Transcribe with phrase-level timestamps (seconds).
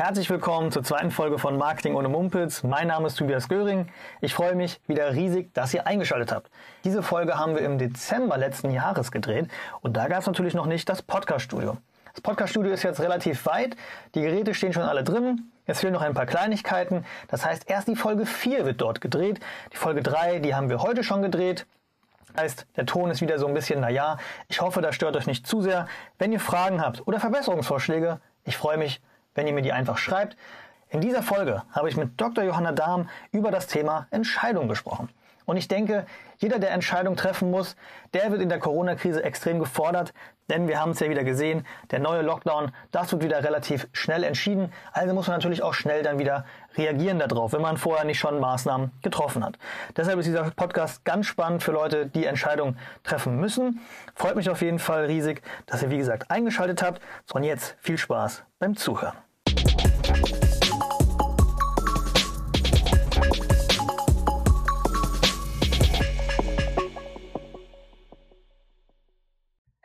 [0.00, 2.62] Herzlich willkommen zur zweiten Folge von Marketing ohne Mumpels.
[2.62, 3.88] Mein Name ist Tobias Göring.
[4.20, 6.52] Ich freue mich wieder riesig, dass ihr eingeschaltet habt.
[6.84, 9.50] Diese Folge haben wir im Dezember letzten Jahres gedreht
[9.80, 11.78] und da gab es natürlich noch nicht das Podcast-Studio.
[12.12, 13.74] Das Podcast-Studio ist jetzt relativ weit,
[14.14, 17.04] die Geräte stehen schon alle drin, es fehlen noch ein paar Kleinigkeiten.
[17.26, 19.40] Das heißt, erst die Folge 4 wird dort gedreht.
[19.72, 21.66] Die Folge 3, die haben wir heute schon gedreht.
[22.38, 25.44] Heißt, der Ton ist wieder so ein bisschen, naja, ich hoffe, das stört euch nicht
[25.44, 25.88] zu sehr.
[26.20, 29.00] Wenn ihr Fragen habt oder Verbesserungsvorschläge, ich freue mich,
[29.34, 30.36] wenn ihr mir die einfach schreibt.
[30.90, 32.44] In dieser Folge habe ich mit Dr.
[32.44, 35.10] Johanna Dahm über das Thema Entscheidung gesprochen.
[35.48, 36.04] Und ich denke,
[36.36, 37.74] jeder, der Entscheidungen treffen muss,
[38.12, 40.12] der wird in der Corona-Krise extrem gefordert,
[40.50, 44.24] denn wir haben es ja wieder gesehen, der neue Lockdown, das wird wieder relativ schnell
[44.24, 44.70] entschieden.
[44.92, 46.44] Also muss man natürlich auch schnell dann wieder
[46.76, 49.58] reagieren darauf, wenn man vorher nicht schon Maßnahmen getroffen hat.
[49.96, 53.80] Deshalb ist dieser Podcast ganz spannend für Leute, die Entscheidungen treffen müssen.
[54.14, 57.00] Freut mich auf jeden Fall riesig, dass ihr, wie gesagt, eingeschaltet habt.
[57.24, 59.27] So, und jetzt viel Spaß beim Zuhören.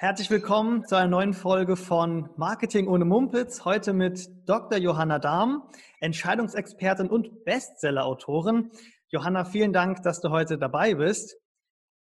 [0.04, 3.64] Herzlich willkommen zu einer neuen Folge von Marketing ohne Mumpitz.
[3.64, 4.78] Heute mit Dr.
[4.78, 5.64] Johanna Dahm,
[6.02, 8.70] Entscheidungsexpertin und Bestseller-Autorin.
[9.08, 11.38] Johanna, vielen Dank, dass du heute dabei bist.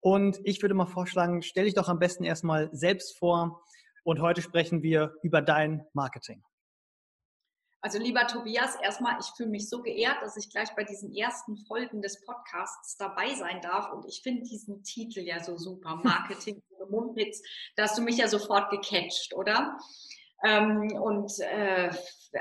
[0.00, 3.62] Und ich würde mal vorschlagen, stell dich doch am besten erstmal selbst vor.
[4.02, 6.42] Und heute sprechen wir über dein Marketing.
[7.84, 11.58] Also lieber Tobias, erstmal, ich fühle mich so geehrt, dass ich gleich bei diesen ersten
[11.58, 13.92] Folgen des Podcasts dabei sein darf.
[13.92, 17.42] Und ich finde diesen Titel ja so super, Marketing für Mundwitz.
[17.76, 19.76] Da hast du mich ja sofort gecatcht, oder?
[20.42, 21.90] Ähm, und äh,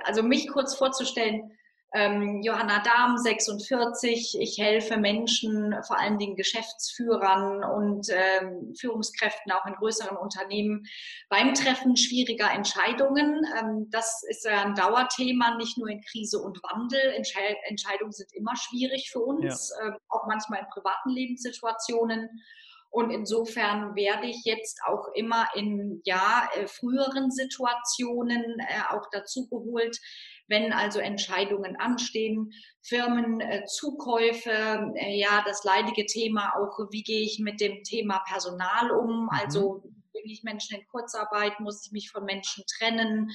[0.06, 1.52] also mich kurz vorzustellen,
[1.94, 4.38] ähm, Johanna Dahm, 46.
[4.40, 10.86] Ich helfe Menschen, vor allen Dingen Geschäftsführern und ähm, Führungskräften auch in größeren Unternehmen
[11.30, 13.46] beim Treffen schwieriger Entscheidungen.
[13.60, 17.14] Ähm, das ist ein Dauerthema, nicht nur in Krise und Wandel.
[17.16, 19.90] Entschei Entscheidungen sind immer schwierig für uns, ja.
[19.90, 22.30] äh, auch manchmal in privaten Lebenssituationen.
[22.94, 29.48] Und insofern werde ich jetzt auch immer in ja, äh, früheren Situationen äh, auch dazu
[29.48, 30.00] geholt,
[30.48, 37.62] wenn also Entscheidungen anstehen, Firmenzukäufe, äh, ja, das leidige Thema auch, wie gehe ich mit
[37.62, 39.30] dem Thema Personal um, mhm.
[39.30, 39.84] also
[40.24, 43.30] bringe ich Menschen in Kurzarbeit, muss ich mich von Menschen trennen,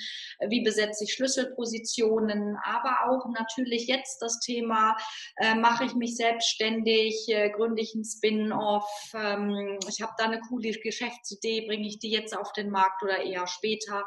[0.49, 4.97] wie besetze ich Schlüsselpositionen, aber auch natürlich jetzt das Thema,
[5.37, 10.41] äh, mache ich mich selbstständig, äh, gründe ich ein Spin-off, ähm, ich habe da eine
[10.41, 14.07] coole Geschäftsidee, bringe ich die jetzt auf den Markt oder eher später.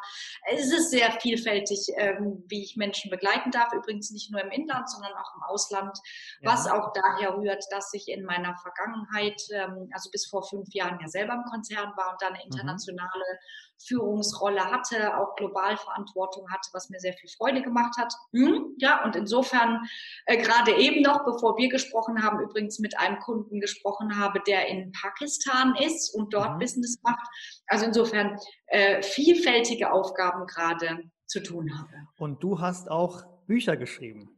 [0.49, 4.89] Es ist sehr vielfältig, ähm, wie ich Menschen begleiten darf, übrigens nicht nur im Inland,
[4.89, 5.97] sondern auch im Ausland,
[6.41, 6.51] ja.
[6.51, 10.99] was auch daher rührt, dass ich in meiner Vergangenheit, ähm, also bis vor fünf Jahren
[10.99, 13.39] ja selber im Konzern war und dann international internationale
[13.87, 18.13] Führungsrolle hatte, auch Globalverantwortung hatte, was mir sehr viel Freude gemacht hat.
[18.33, 18.75] Hm?
[18.77, 19.81] Ja, und insofern
[20.25, 24.67] äh, gerade eben noch, bevor wir gesprochen haben, übrigens mit einem Kunden gesprochen habe, der
[24.67, 26.59] in Pakistan ist und dort mhm.
[26.59, 27.27] Business macht.
[27.67, 28.37] Also insofern
[28.67, 31.91] äh, vielfältige Aufgaben gerade zu tun habe.
[32.17, 34.37] Und du hast auch Bücher geschrieben.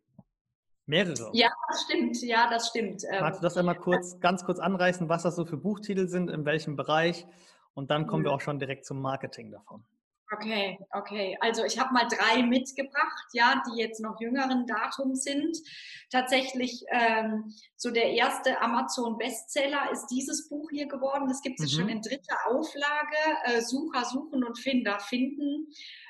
[0.85, 1.29] Mehrere.
[1.33, 2.21] Ja, das stimmt.
[2.23, 3.03] Ja, das stimmt.
[3.09, 6.45] Magst du das einmal kurz, ganz kurz anreißen, was das so für Buchtitel sind, in
[6.45, 7.25] welchem Bereich
[7.73, 8.35] und dann kommen wir mhm.
[8.35, 9.83] auch schon direkt zum Marketing davon.
[10.33, 11.37] Okay, okay.
[11.41, 15.55] Also ich habe mal drei mitgebracht, ja, die jetzt noch jüngeren Datum sind.
[16.09, 21.27] Tatsächlich ähm, so der erste Amazon-Bestseller ist dieses Buch hier geworden.
[21.27, 21.79] Das gibt es mhm.
[21.79, 23.17] schon in dritter Auflage.
[23.45, 25.67] Äh, Sucher suchen und Finder finden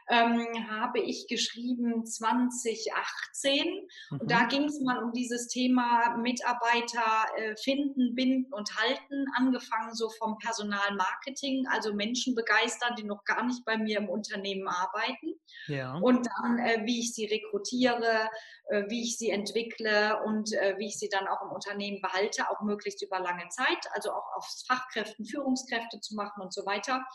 [0.09, 3.65] ähm, habe ich geschrieben 2018.
[4.11, 4.19] Mhm.
[4.19, 9.93] Und da ging es mal um dieses Thema Mitarbeiter äh, finden, binden und halten, angefangen
[9.93, 15.35] so vom Personalmarketing, also Menschen begeistern, die noch gar nicht bei mir im Unternehmen arbeiten.
[15.67, 15.95] Ja.
[15.95, 18.29] Und dann, äh, wie ich sie rekrutiere,
[18.69, 22.49] äh, wie ich sie entwickle und äh, wie ich sie dann auch im Unternehmen behalte,
[22.49, 27.05] auch möglichst über lange Zeit, also auch auf Fachkräften, Führungskräfte zu machen und so weiter.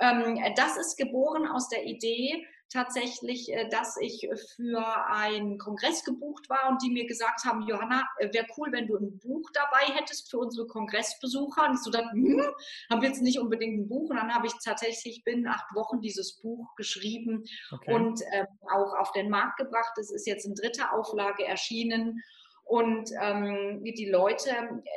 [0.00, 6.48] Ähm, das ist geboren aus der Idee, tatsächlich, äh, dass ich für einen Kongress gebucht
[6.48, 9.94] war und die mir gesagt haben, Johanna, äh, wäre cool, wenn du ein Buch dabei
[9.94, 11.68] hättest für unsere Kongressbesucher.
[11.68, 12.42] Und ich so dachte, hm,
[12.90, 14.10] haben wir jetzt nicht unbedingt ein Buch.
[14.10, 17.94] Und dann habe ich tatsächlich binnen acht Wochen dieses Buch geschrieben okay.
[17.94, 19.96] und äh, auch auf den Markt gebracht.
[19.98, 22.22] Es ist jetzt in dritter Auflage erschienen.
[22.64, 24.50] Und ähm, die Leute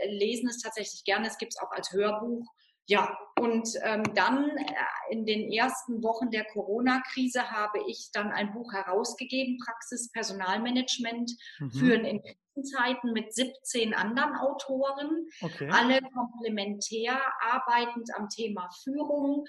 [0.09, 1.27] lesen es tatsächlich gerne.
[1.27, 2.45] Es gibt es auch als Hörbuch.
[2.91, 4.73] Ja, und ähm, dann äh,
[5.11, 11.71] in den ersten Wochen der Corona-Krise habe ich dann ein Buch herausgegeben, Praxis Personalmanagement, mhm.
[11.71, 15.69] führen in Krisenzeiten mit 17 anderen Autoren, okay.
[15.71, 19.45] alle komplementär arbeitend am Thema Führung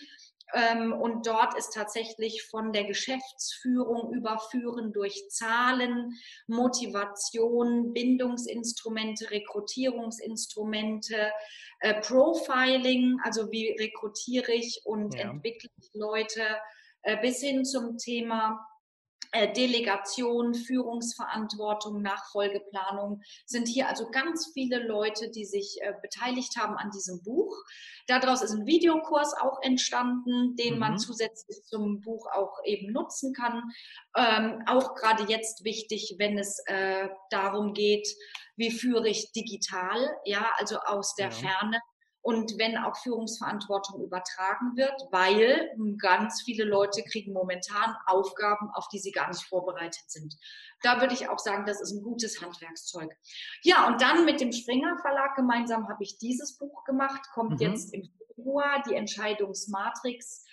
[0.93, 6.12] und dort ist tatsächlich von der Geschäftsführung überführen durch Zahlen,
[6.46, 11.32] Motivation, Bindungsinstrumente, Rekrutierungsinstrumente,
[11.81, 15.31] äh, Profiling, also wie rekrutiere ich und ja.
[15.31, 16.43] entwickle ich Leute,
[17.02, 18.60] äh, bis hin zum Thema
[19.32, 26.90] Delegation, Führungsverantwortung, Nachfolgeplanung sind hier also ganz viele Leute, die sich äh, beteiligt haben an
[26.90, 27.56] diesem Buch.
[28.06, 30.81] Daraus ist ein Videokurs auch entstanden, den mhm.
[30.81, 33.62] man zusätzlich zum Buch auch eben nutzen kann.
[34.17, 38.08] Ähm, auch gerade jetzt wichtig, wenn es äh, darum geht,
[38.56, 41.32] wie führe ich digital, ja, also aus der ja.
[41.32, 41.81] Ferne
[42.23, 49.01] und wenn auch Führungsverantwortung übertragen wird, weil ganz viele Leute kriegen momentan Aufgaben, auf die
[49.01, 50.37] sie gar nicht vorbereitet sind.
[50.83, 53.11] Da würde ich auch sagen, das ist ein gutes Handwerkszeug.
[53.63, 57.73] Ja, und dann mit dem Springer Verlag gemeinsam habe ich dieses Buch gemacht, kommt mhm.
[57.73, 60.45] jetzt im Februar, die Entscheidungsmatrix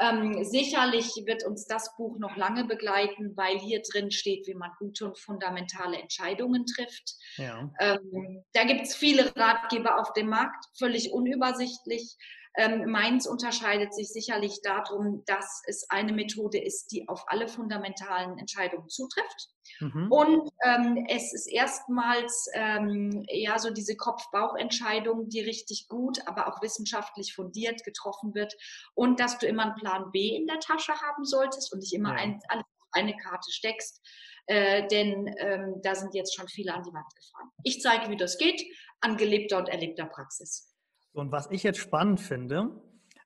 [0.00, 4.70] ähm, sicherlich wird uns das Buch noch lange begleiten, weil hier drin steht, wie man
[4.78, 7.14] gute und fundamentale Entscheidungen trifft.
[7.36, 7.70] Ja.
[7.80, 12.16] Ähm, da gibt es viele Ratgeber auf dem Markt, völlig unübersichtlich.
[12.56, 18.38] Ähm, meins unterscheidet sich sicherlich darum, dass es eine Methode ist, die auf alle fundamentalen
[18.38, 19.48] Entscheidungen zutrifft.
[19.80, 20.12] Mhm.
[20.12, 26.62] Und ähm, es ist erstmals ähm, ja so diese Kopf-Bauch-Entscheidung, die richtig gut, aber auch
[26.62, 28.54] wissenschaftlich fundiert getroffen wird.
[28.94, 32.10] Und dass du immer einen Plan B in der Tasche haben solltest und nicht immer
[32.10, 32.16] ja.
[32.16, 34.00] ein, alles auf eine Karte steckst.
[34.46, 37.50] Äh, denn ähm, da sind jetzt schon viele an die Wand gefahren.
[37.62, 38.62] Ich zeige, wie das geht,
[39.00, 40.73] an gelebter und erlebter Praxis.
[41.14, 42.70] Und was ich jetzt spannend finde,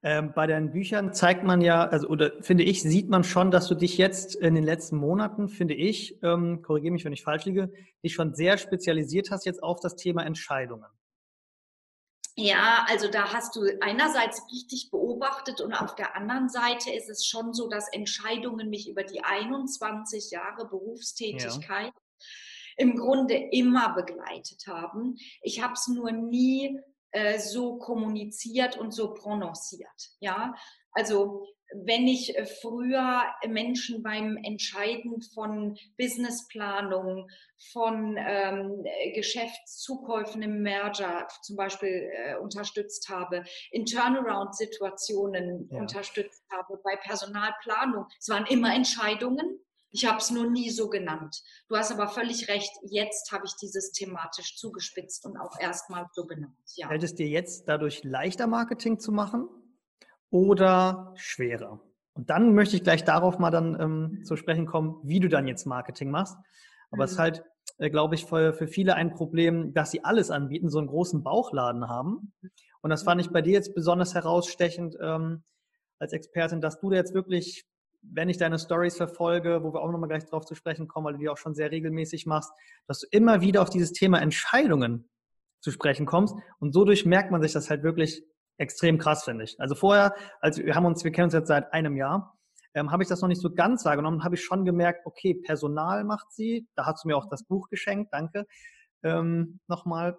[0.02, 3.67] ähm, bei deinen Büchern zeigt man ja, also oder finde ich, sieht man schon, dass
[3.67, 7.46] du dich jetzt in den letzten Monaten, finde ich, ähm, korrigiere mich, wenn ich falsch
[7.46, 7.73] liege,
[8.05, 10.87] dich schon sehr spezialisiert hast jetzt auf das Thema Entscheidungen.
[12.37, 17.26] Ja, also da hast du einerseits richtig beobachtet und auf der anderen Seite ist es
[17.26, 22.26] schon so, dass Entscheidungen mich über die 21 Jahre Berufstätigkeit ja.
[22.76, 25.17] im Grunde immer begleitet haben.
[25.43, 26.79] Ich habe es nur nie
[27.12, 30.10] äh, so kommuniziert und so prononciert.
[30.20, 30.55] Ja,
[30.93, 37.28] also wenn ich äh, früher Menschen beim Entscheiden von Businessplanung,
[37.72, 38.84] von ähm,
[39.14, 45.78] Geschäftszukäufen im Merger zum Beispiel äh, unterstützt habe, in Turnaround-Situationen ja.
[45.78, 51.43] unterstützt habe, bei Personalplanung, es waren immer Entscheidungen, ich habe es nur nie so genannt.
[51.69, 52.70] Du hast aber völlig recht.
[52.82, 56.55] Jetzt habe ich dieses thematisch zugespitzt und auch erstmal so benannt.
[56.76, 56.88] Ja.
[56.88, 59.49] Fällt es dir jetzt dadurch leichter, Marketing zu machen
[60.31, 61.81] oder schwerer?
[62.14, 65.46] Und dann möchte ich gleich darauf mal dann ähm, zu sprechen kommen, wie du dann
[65.46, 66.37] jetzt Marketing machst.
[66.90, 67.05] Aber mhm.
[67.05, 67.23] es ist mhm.
[67.23, 67.44] halt,
[67.79, 71.23] äh, glaube ich, für, für viele ein Problem, dass sie alles anbieten, so einen großen
[71.23, 72.32] Bauchladen haben.
[72.81, 75.44] Und das fand ich bei dir jetzt besonders herausstechend ähm,
[75.99, 77.67] als Expertin, dass du jetzt wirklich
[78.03, 81.12] wenn ich deine Stories verfolge, wo wir auch nochmal gleich drauf zu sprechen kommen, weil
[81.15, 82.50] du die auch schon sehr regelmäßig machst,
[82.87, 85.09] dass du immer wieder auf dieses Thema Entscheidungen
[85.61, 86.35] zu sprechen kommst.
[86.61, 88.23] Und so durch merkt man sich das halt wirklich
[88.56, 89.61] extrem krass, finde ich.
[89.61, 92.39] Also vorher, als wir haben uns, wir kennen uns jetzt seit einem Jahr,
[92.75, 96.05] ähm, habe ich das noch nicht so ganz wahrgenommen, habe ich schon gemerkt, okay, Personal
[96.05, 98.47] macht sie, da hast du mir auch das Buch geschenkt, danke
[99.03, 100.19] ähm, nochmal.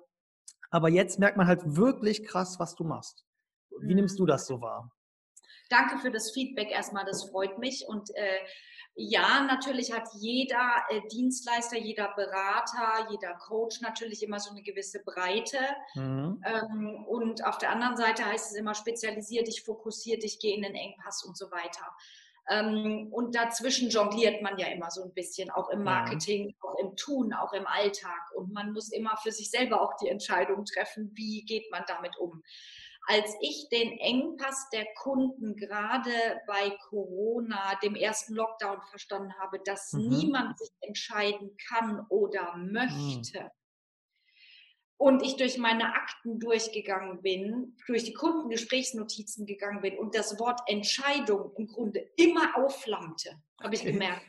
[0.72, 3.26] Aber jetzt merkt man halt wirklich krass, was du machst.
[3.82, 4.92] Wie nimmst du das so wahr?
[5.70, 7.86] Danke für das Feedback erstmal, das freut mich.
[7.88, 8.40] Und äh,
[8.96, 15.02] ja, natürlich hat jeder äh, Dienstleister, jeder Berater, jeder Coach natürlich immer so eine gewisse
[15.04, 15.60] Breite.
[15.96, 16.44] Mhm.
[16.46, 20.64] Ähm, und auf der anderen Seite heißt es immer spezialisiert dich, fokussiert dich, geh in
[20.64, 21.86] den Engpass und so weiter.
[22.50, 26.96] Ähm, und dazwischen jongliert man ja immer so ein bisschen, auch im Marketing, auch im
[26.96, 28.32] Tun, auch im Alltag.
[28.36, 32.18] Und man muss immer für sich selber auch die Entscheidung treffen, wie geht man damit
[32.18, 32.44] um
[33.10, 39.94] als ich den Engpass der Kunden gerade bei Corona, dem ersten Lockdown, verstanden habe, dass
[39.94, 40.10] mhm.
[40.10, 43.40] niemand sich entscheiden kann oder möchte.
[43.42, 43.50] Mhm.
[44.98, 50.62] Und ich durch meine Akten durchgegangen bin, durch die Kundengesprächsnotizen gegangen bin und das Wort
[50.68, 54.26] Entscheidung im Grunde immer aufflammte, habe ich gemerkt.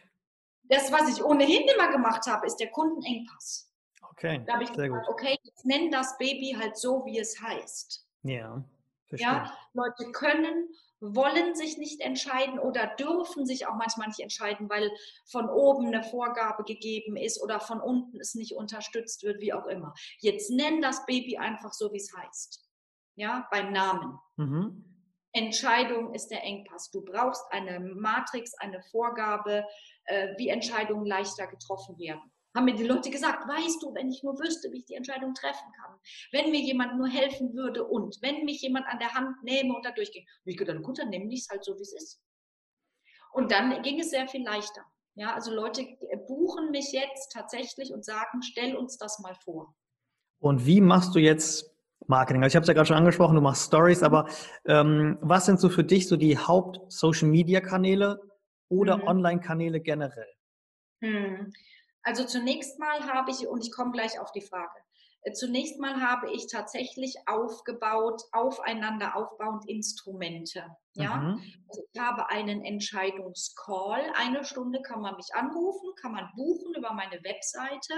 [0.62, 3.70] Das, was ich ohnehin immer gemacht habe, ist der Kundenengpass.
[4.10, 4.42] Okay.
[4.46, 5.08] Da habe ich gesagt, gut.
[5.08, 8.06] okay, jetzt nenn das Baby halt so, wie es heißt.
[8.22, 8.64] Ja.
[9.10, 9.28] Verstehe.
[9.28, 10.68] Ja, Leute können,
[11.00, 14.90] wollen sich nicht entscheiden oder dürfen sich auch manchmal nicht entscheiden, weil
[15.26, 19.66] von oben eine Vorgabe gegeben ist oder von unten es nicht unterstützt wird, wie auch
[19.66, 19.94] immer.
[20.20, 22.64] Jetzt nenn das Baby einfach so, wie es heißt.
[23.16, 24.18] Ja, beim Namen.
[24.36, 24.84] Mhm.
[25.32, 26.90] Entscheidung ist der Engpass.
[26.90, 29.64] Du brauchst eine Matrix, eine Vorgabe,
[30.04, 32.32] äh, wie Entscheidungen leichter getroffen werden.
[32.54, 35.34] Haben mir die Leute gesagt, weißt du, wenn ich nur wüsste, wie ich die Entscheidung
[35.34, 35.96] treffen kann,
[36.32, 39.84] wenn mir jemand nur helfen würde und wenn mich jemand an der Hand nehme und
[39.84, 40.22] da durchgehe.
[40.22, 42.20] Und ich gedacht, gut, dann nehme ich es halt so, wie es ist.
[43.32, 44.82] Und dann ging es sehr viel leichter.
[45.14, 45.86] Ja, also Leute
[46.26, 49.74] buchen mich jetzt tatsächlich und sagen, stell uns das mal vor.
[50.38, 51.70] Und wie machst du jetzt
[52.06, 52.42] Marketing?
[52.42, 54.28] Also ich habe es ja gerade schon angesprochen, du machst Stories, aber
[54.64, 58.20] ähm, was sind so für dich so die Haupt-Social-Media-Kanäle
[58.68, 59.08] oder mhm.
[59.08, 60.32] Online-Kanäle generell?
[61.02, 61.52] Hm.
[62.02, 64.80] Also zunächst mal habe ich, und ich komme gleich auf die Frage,
[65.22, 70.64] äh, zunächst mal habe ich tatsächlich aufgebaut, aufeinander aufbauend Instrumente.
[70.94, 71.16] Ja?
[71.16, 71.42] Mhm.
[71.68, 74.12] Also ich habe einen Entscheidungscall.
[74.14, 77.94] Eine Stunde kann man mich anrufen, kann man buchen über meine Webseite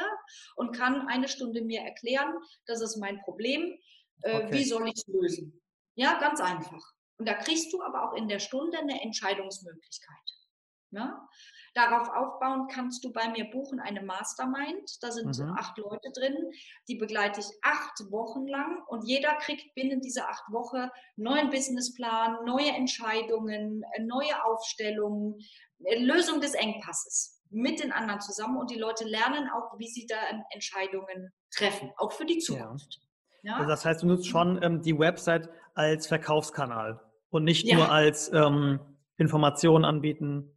[0.56, 2.34] und kann eine Stunde mir erklären,
[2.66, 3.78] das ist mein Problem,
[4.22, 4.52] äh, okay.
[4.52, 5.60] wie soll ich es lösen?
[5.94, 6.82] Ja, ganz einfach.
[7.18, 10.16] Und da kriegst du aber auch in der Stunde eine Entscheidungsmöglichkeit.
[10.90, 11.28] Ja?
[11.74, 15.02] Darauf aufbauend kannst du bei mir buchen eine Mastermind.
[15.02, 15.54] Da sind mhm.
[15.56, 16.36] acht Leute drin.
[16.88, 22.44] Die begleite ich acht Wochen lang und jeder kriegt binnen dieser acht Wochen neuen Businessplan,
[22.44, 25.38] neue Entscheidungen, äh, neue Aufstellungen,
[25.84, 30.06] äh, Lösung des Engpasses mit den anderen zusammen und die Leute lernen auch, wie sie
[30.06, 30.16] da
[30.50, 32.94] Entscheidungen treffen, auch für die Zukunft.
[32.94, 33.08] Ja.
[33.42, 33.56] Ja?
[33.56, 37.00] Also das heißt, du nutzt schon ähm, die Website als Verkaufskanal
[37.30, 37.76] und nicht ja.
[37.76, 38.80] nur als ähm,
[39.16, 40.51] Informationen anbieten.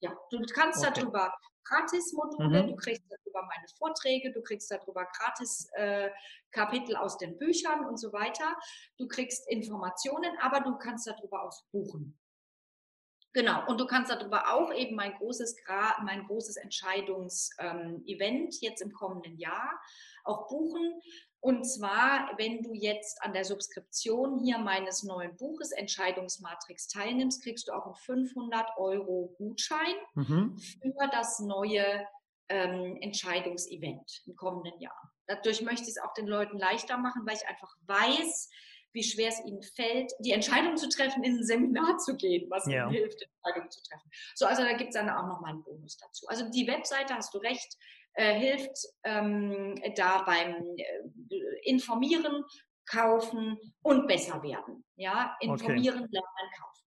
[0.00, 0.92] Ja, du kannst okay.
[1.00, 1.32] darüber
[1.64, 2.68] Gratis-Module, mhm.
[2.68, 8.12] du kriegst darüber meine Vorträge, du kriegst darüber Gratis-Kapitel äh, aus den Büchern und so
[8.12, 8.56] weiter.
[8.96, 12.18] Du kriegst Informationen, aber du kannst darüber auch buchen.
[13.32, 15.54] Genau, und du kannst darüber auch eben mein großes,
[16.02, 17.58] mein großes Entscheidungsevent
[18.08, 19.80] ähm, jetzt im kommenden Jahr
[20.24, 21.00] auch buchen.
[21.40, 27.68] Und zwar, wenn du jetzt an der Subskription hier meines neuen Buches Entscheidungsmatrix teilnimmst, kriegst
[27.68, 30.58] du auch einen 500 Euro Gutschein mhm.
[30.58, 32.06] für das neue
[32.50, 35.12] ähm, Entscheidungsevent im kommenden Jahr.
[35.26, 38.50] Dadurch möchte ich es auch den Leuten leichter machen, weil ich einfach weiß,
[38.92, 42.66] wie schwer es ihnen fällt, die Entscheidung zu treffen, in ein Seminar zu gehen, was
[42.66, 42.84] ja.
[42.84, 44.10] ihnen hilft, Entscheidungen zu treffen.
[44.34, 46.26] So, also da gibt es dann auch nochmal einen Bonus dazu.
[46.26, 47.76] Also die Webseite, hast du recht,
[48.14, 52.44] äh, hilft ähm, da beim äh, Informieren,
[52.86, 54.84] Kaufen und besser werden.
[54.96, 56.08] Ja, informieren, okay.
[56.10, 56.86] lernen, kaufen.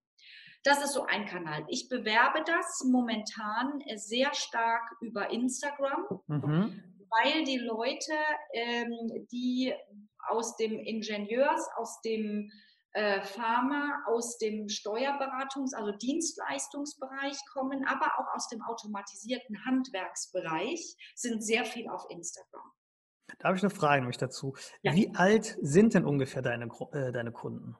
[0.63, 1.65] Das ist so ein Kanal.
[1.69, 6.83] Ich bewerbe das momentan sehr stark über Instagram, mhm.
[7.09, 8.13] weil die Leute,
[8.53, 9.73] ähm, die
[10.27, 12.49] aus dem Ingenieurs, aus dem
[12.93, 21.43] äh, Pharma aus dem Steuerberatungs-, also Dienstleistungsbereich kommen, aber auch aus dem automatisierten Handwerksbereich, sind
[21.43, 22.71] sehr viel auf Instagram.
[23.39, 24.55] Da habe ich eine Frage nämlich dazu.
[24.81, 24.93] Ja.
[24.93, 27.75] Wie alt sind denn ungefähr deine, äh, deine Kunden?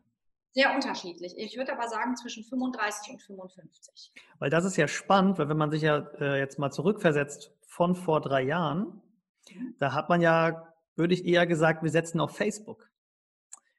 [0.54, 1.34] Sehr unterschiedlich.
[1.38, 4.14] Ich würde aber sagen zwischen 35 und 55.
[4.40, 7.96] Weil das ist ja spannend, weil wenn man sich ja äh, jetzt mal zurückversetzt von
[7.96, 9.02] vor drei Jahren,
[9.50, 9.76] mhm.
[9.80, 12.90] da hat man ja, würde ich eher gesagt, wir setzen auf Facebook.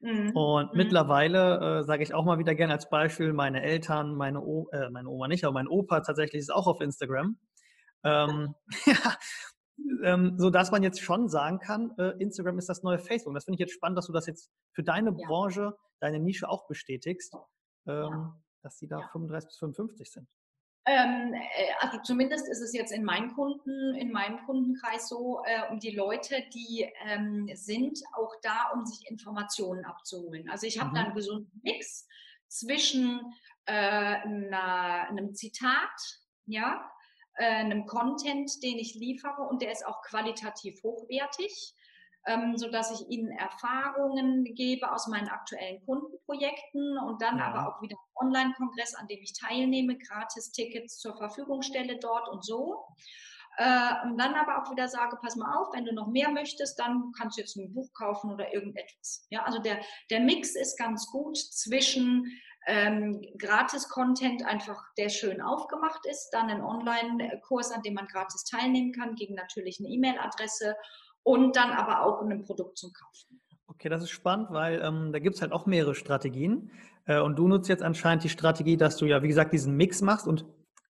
[0.04, 0.36] Mhm.
[0.36, 0.76] Und mhm.
[0.76, 4.90] mittlerweile äh, sage ich auch mal wieder gerne als Beispiel, meine Eltern, meine, o äh,
[4.90, 7.38] meine Oma nicht, aber mein Opa tatsächlich ist auch auf Instagram.
[8.04, 8.54] Ähm,
[8.86, 9.16] ja,
[10.02, 13.28] ähm, so dass man jetzt schon sagen kann, äh, Instagram ist das neue Facebook.
[13.28, 15.26] Und das finde ich jetzt spannend, dass du das jetzt für deine ja.
[15.26, 17.34] Branche, deine Nische auch bestätigst,
[17.86, 18.36] ähm, ja.
[18.62, 19.08] dass die da ja.
[19.08, 20.28] 35 bis 55 sind.
[20.86, 25.70] Ähm, äh, also zumindest ist es jetzt in meinem Kunden, in meinem Kundenkreis so, äh,
[25.70, 30.48] um die Leute, die ähm, sind auch da, um sich Informationen abzuholen.
[30.50, 30.94] Also ich habe mhm.
[30.94, 32.06] da einen gesunden Mix
[32.48, 33.20] zwischen
[33.64, 36.90] äh, einer, einem Zitat, ja,
[37.36, 41.74] äh, einem Content, den ich liefere und der ist auch qualitativ hochwertig
[42.26, 47.46] ähm, sodass ich ihnen Erfahrungen gebe aus meinen aktuellen Kundenprojekten und dann ja.
[47.46, 52.28] aber auch wieder einen Online-Kongress, an dem ich teilnehme, gratis Tickets zur Verfügung stelle dort
[52.28, 52.84] und so.
[53.56, 56.78] Äh, und dann aber auch wieder sage, pass mal auf, wenn du noch mehr möchtest,
[56.78, 59.26] dann kannst du jetzt ein Buch kaufen oder irgendetwas.
[59.30, 62.26] Ja, also der, der Mix ist ganz gut zwischen
[62.66, 68.92] ähm, Gratis-Content einfach, der schön aufgemacht ist, dann ein Online-Kurs, an dem man gratis teilnehmen
[68.92, 70.74] kann, gegen natürlich eine E-Mail-Adresse
[71.24, 73.40] und dann aber auch ein Produkt zum Kaufen.
[73.66, 76.70] Okay, das ist spannend, weil ähm, da gibt es halt auch mehrere Strategien.
[77.06, 80.02] Äh, und du nutzt jetzt anscheinend die Strategie, dass du ja, wie gesagt, diesen Mix
[80.02, 80.28] machst.
[80.28, 80.46] Und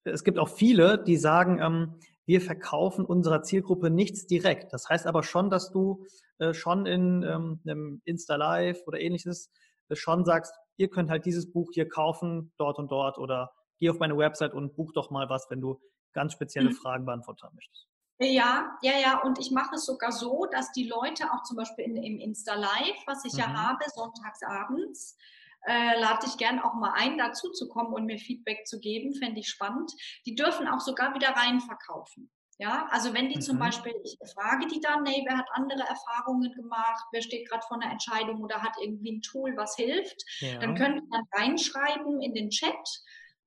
[0.03, 1.95] es gibt auch viele, die sagen, ähm,
[2.25, 4.71] wir verkaufen unserer Zielgruppe nichts direkt.
[4.71, 6.05] Das heißt aber schon, dass du
[6.37, 9.51] äh, schon in ähm, einem Insta-Live oder ähnliches
[9.89, 13.89] äh, schon sagst, ihr könnt halt dieses Buch hier kaufen, dort und dort oder geh
[13.89, 15.81] auf meine Website und buch doch mal was, wenn du
[16.13, 16.73] ganz spezielle mhm.
[16.73, 17.88] Fragen beantworten möchtest.
[18.19, 19.21] Ja, ja, ja.
[19.21, 22.55] Und ich mache es sogar so, dass die Leute auch zum Beispiel in, im Insta
[22.55, 23.39] Live, was ich mhm.
[23.39, 25.17] ja habe, sonntagsabends,
[25.65, 29.13] äh, lade ich gern auch mal ein, dazu zu kommen und mir Feedback zu geben.
[29.13, 29.93] Fände ich spannend.
[30.25, 32.29] Die dürfen auch sogar wieder rein verkaufen.
[32.61, 33.41] Ja, also wenn die mhm.
[33.41, 37.65] zum Beispiel, ich frage die dann, nee, wer hat andere Erfahrungen gemacht, wer steht gerade
[37.65, 40.57] vor einer Entscheidung oder hat irgendwie ein Tool, was hilft, ja.
[40.57, 43.01] dann können die dann reinschreiben in den Chat.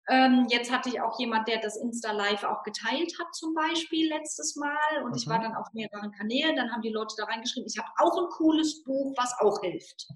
[0.09, 4.09] Ähm, jetzt hatte ich auch jemand, der das Insta Live auch geteilt hat, zum Beispiel
[4.09, 5.03] letztes Mal.
[5.05, 5.17] Und mhm.
[5.17, 5.43] ich war mhm.
[5.43, 6.57] dann auf mehreren Kanälen.
[6.57, 10.07] Dann haben die Leute da reingeschrieben, ich habe auch ein cooles Buch, was auch hilft.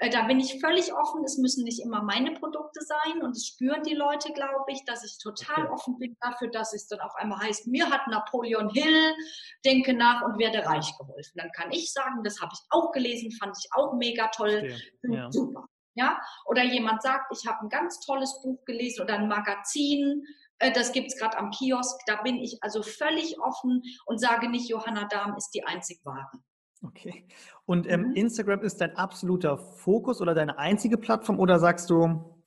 [0.00, 1.22] Äh, da bin ich völlig offen.
[1.24, 5.04] Es müssen nicht immer meine Produkte sein und es spüren die Leute, glaube ich, dass
[5.04, 5.72] ich total okay.
[5.74, 9.14] offen bin dafür, dass es dann auf einmal heißt, mir hat Napoleon Hill,
[9.64, 11.32] denke nach und werde reich geholfen.
[11.36, 15.30] Dann kann ich sagen, das habe ich auch gelesen, fand ich auch mega toll, ja.
[15.30, 15.68] super.
[15.94, 16.20] Ja?
[16.46, 20.24] Oder jemand sagt, ich habe ein ganz tolles Buch gelesen oder ein Magazin,
[20.60, 22.00] äh, das gibt es gerade am Kiosk.
[22.06, 26.30] Da bin ich also völlig offen und sage nicht, Johanna Dahm ist die einzig wahre.
[26.82, 27.26] Okay.
[27.66, 28.14] Und ähm, mhm.
[28.14, 32.42] Instagram ist dein absoluter Fokus oder deine einzige Plattform oder sagst du,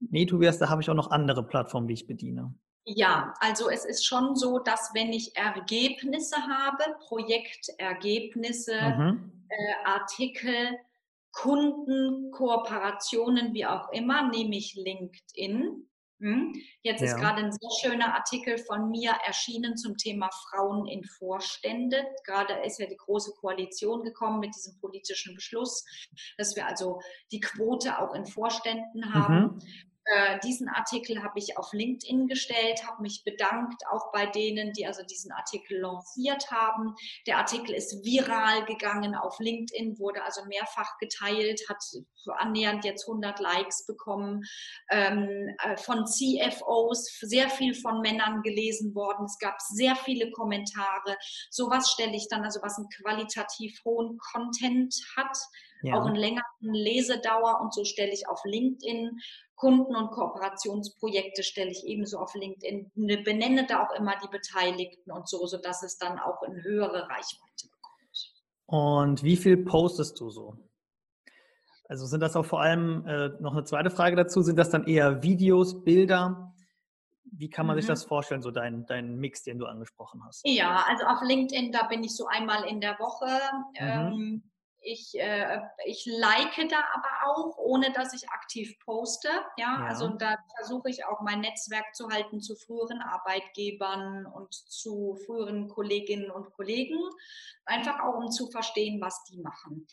[0.00, 2.54] nee, Tobias, da habe ich auch noch andere Plattformen, die ich bediene?
[2.84, 9.46] Ja, also es ist schon so, dass wenn ich Ergebnisse habe, Projektergebnisse, mhm.
[9.48, 10.76] äh, Artikel,
[11.32, 15.88] Kunden, Kooperationen, wie auch immer, nehme ich LinkedIn.
[16.20, 16.54] Hm?
[16.82, 17.08] Jetzt ja.
[17.08, 22.06] ist gerade ein sehr schöner Artikel von mir erschienen zum Thema Frauen in Vorstände.
[22.24, 25.84] Gerade ist ja die große Koalition gekommen mit diesem politischen Beschluss,
[26.38, 27.00] dass wir also
[27.32, 29.34] die Quote auch in Vorständen haben.
[29.34, 29.58] Mhm.
[30.04, 34.86] Äh, diesen Artikel habe ich auf LinkedIn gestellt, habe mich bedankt, auch bei denen, die
[34.86, 36.94] also diesen Artikel lanciert haben.
[37.26, 41.82] Der Artikel ist viral gegangen auf LinkedIn, wurde also mehrfach geteilt, hat
[42.38, 44.42] annähernd jetzt 100 Likes bekommen,
[44.90, 49.26] ähm, äh, von CFOs, sehr viel von Männern gelesen worden.
[49.26, 51.16] Es gab sehr viele Kommentare.
[51.50, 55.36] Sowas stelle ich dann, also was einen qualitativ hohen Content hat,
[55.82, 55.94] ja.
[55.94, 59.18] auch einen längeren Lesedauer und so stelle ich auf LinkedIn
[59.62, 65.12] Kunden- und Kooperationsprojekte stelle ich ebenso auf LinkedIn, ne, benenne da auch immer die Beteiligten
[65.12, 68.32] und so, sodass es dann auch eine höhere Reichweite bekommt.
[68.66, 70.56] Und wie viel postest du so?
[71.88, 74.88] Also sind das auch vor allem, äh, noch eine zweite Frage dazu, sind das dann
[74.88, 76.52] eher Videos, Bilder?
[77.22, 77.82] Wie kann man mhm.
[77.82, 80.42] sich das vorstellen, so dein, dein Mix, den du angesprochen hast?
[80.44, 83.30] Ja, also auf LinkedIn, da bin ich so einmal in der Woche.
[83.78, 84.12] Mhm.
[84.12, 84.51] Ähm,
[84.82, 89.28] ich, äh, ich like da aber auch, ohne dass ich aktiv poste.
[89.56, 89.86] Ja, ja.
[89.86, 95.68] also da versuche ich auch mein Netzwerk zu halten zu früheren Arbeitgebern und zu früheren
[95.68, 96.98] Kolleginnen und Kollegen,
[97.64, 99.86] einfach auch um zu verstehen, was die machen.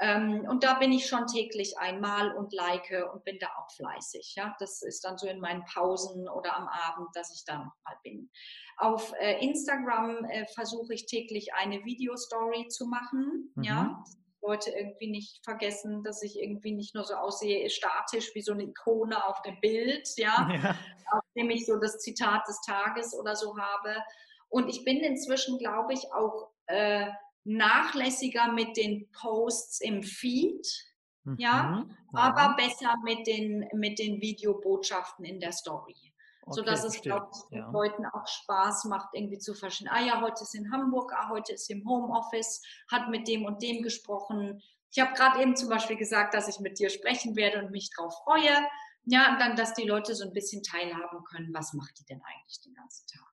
[0.00, 4.34] Ähm, und da bin ich schon täglich einmal und like und bin da auch fleißig.
[4.36, 7.98] Ja, das ist dann so in meinen Pausen oder am Abend, dass ich da nochmal
[8.02, 8.30] bin.
[8.76, 13.52] Auf äh, Instagram äh, versuche ich täglich eine Videostory zu machen.
[13.54, 13.62] Mhm.
[13.62, 14.04] Ja,
[14.46, 18.64] Leute irgendwie nicht vergessen, dass ich irgendwie nicht nur so aussehe, statisch wie so eine
[18.64, 20.70] Ikone auf dem Bild, ja, ja.
[21.10, 23.96] auf dem ich so das Zitat des Tages oder so habe.
[24.48, 27.06] Und ich bin inzwischen, glaube ich, auch äh,
[27.44, 30.66] nachlässiger mit den Posts im Feed,
[31.24, 31.36] mhm.
[31.38, 36.12] ja, aber besser mit den, mit den Videobotschaften in der Story.
[36.46, 37.68] Okay, sodass es, glaube ich, ja.
[37.70, 41.52] Leuten auch Spaß macht, irgendwie zu verstehen, ah ja, heute ist in Hamburg, ah, heute
[41.52, 44.62] ist im Homeoffice, hat mit dem und dem gesprochen.
[44.92, 47.90] Ich habe gerade eben zum Beispiel gesagt, dass ich mit dir sprechen werde und mich
[47.96, 48.66] darauf freue.
[49.04, 52.22] Ja, und dann, dass die Leute so ein bisschen teilhaben können, was macht die denn
[52.22, 53.26] eigentlich den ganzen Tag.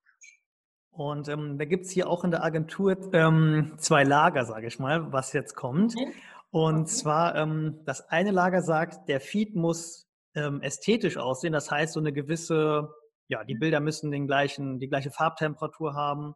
[0.93, 4.77] Und ähm, da gibt es hier auch in der Agentur ähm, zwei Lager, sage ich
[4.77, 5.95] mal, was jetzt kommt.
[5.95, 6.13] Okay.
[6.51, 6.85] Und okay.
[6.85, 11.51] zwar, ähm, das eine Lager sagt, der Feed muss ähm, ästhetisch aussehen.
[11.51, 12.93] Das heißt, so eine gewisse
[13.33, 16.35] ja, die Bilder müssen den gleichen, die gleiche Farbtemperatur haben.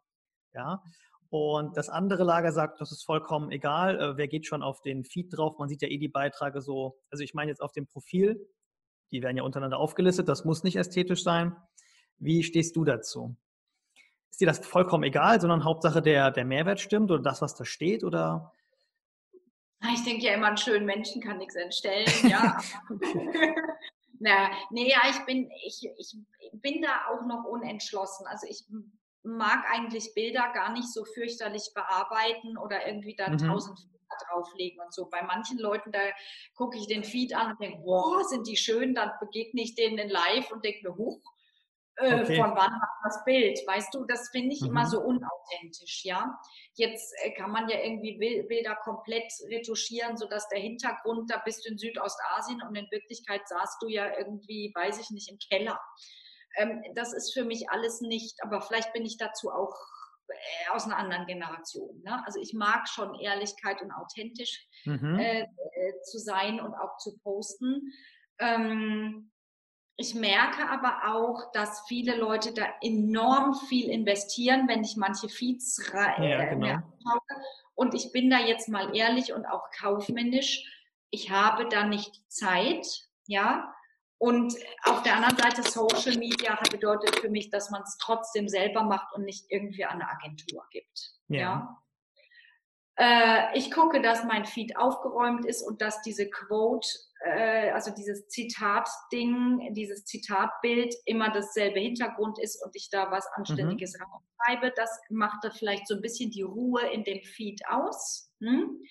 [0.54, 0.82] Ja.
[1.30, 5.04] Und das andere Lager sagt, das ist vollkommen egal, äh, wer geht schon auf den
[5.04, 5.60] Feed drauf.
[5.60, 8.50] Man sieht ja eh die Beiträge so, also ich meine jetzt auf dem Profil,
[9.12, 11.56] die werden ja untereinander aufgelistet, das muss nicht ästhetisch sein.
[12.18, 13.36] Wie stehst du dazu?
[14.32, 17.64] Ist dir das vollkommen egal, sondern Hauptsache der, der Mehrwert stimmt oder das, was da
[17.64, 18.04] steht?
[18.04, 18.54] Oder
[19.94, 22.58] ich denke ja immer, einen schönen Menschen kann nichts entstellen, ja.
[24.20, 26.16] Na, nee, ja, ich bin, ich, ich
[26.54, 28.26] bin da auch noch unentschlossen.
[28.28, 28.64] Also ich
[29.24, 33.38] mag eigentlich Bilder gar nicht so fürchterlich bearbeiten oder irgendwie da mhm.
[33.38, 35.10] tausend Filter drauflegen und so.
[35.10, 36.00] Bei manchen Leuten, da
[36.56, 39.98] gucke ich den Feed an und denke, boah, sind die schön, dann begegne ich denen
[39.98, 41.22] in live und denke mir, huch,
[41.98, 42.38] äh, okay.
[42.38, 43.60] von wann hat das Bild?
[43.66, 44.70] Weißt du, das finde ich mhm.
[44.70, 46.40] immer so unauthentisch, ja.
[46.74, 51.72] Jetzt äh, kann man ja irgendwie Bilder komplett retuschieren, sodass der Hintergrund, da bist du
[51.72, 55.80] in Südostasien und in Wirklichkeit saßt du ja irgendwie, weiß ich nicht, im Keller.
[56.58, 59.76] Ähm, das ist für mich alles nicht, aber vielleicht bin ich dazu auch
[60.28, 62.02] äh, aus einer anderen Generation.
[62.04, 62.24] Ne?
[62.26, 65.18] Also ich mag schon Ehrlichkeit und authentisch mhm.
[65.20, 65.48] äh,
[66.04, 67.92] zu sein und auch zu posten.
[68.40, 69.32] Ähm,
[70.00, 75.92] Ich merke aber auch, dass viele Leute da enorm viel investieren, wenn ich manche Feeds
[75.92, 76.80] ja, äh, genau.
[77.74, 80.64] Und ich bin da jetzt mal ehrlich und auch kaufmännisch.
[81.10, 82.86] Ich habe da nicht die Zeit,
[83.26, 83.74] ja.
[84.20, 88.84] Und auf der anderen Seite Social Media bedeutet für mich, dass man es trotzdem selber
[88.84, 91.14] macht und nicht irgendwie an eine Agentur gibt.
[91.28, 91.40] Ja.
[91.40, 91.84] ja?
[92.98, 96.88] Äh, ich gucke, dass mein Feed aufgeräumt ist und dass diese Quote,
[97.26, 103.98] äh, also dieses Zitat-Ding, dieses Zitatbild immer dasselbe Hintergrund ist und ich da was Anständiges
[103.98, 104.04] mhm.
[104.36, 104.72] schreibe.
[104.76, 108.32] Das macht da vielleicht so ein bisschen die Ruhe in dem Feed aus.
[108.42, 108.82] Hm?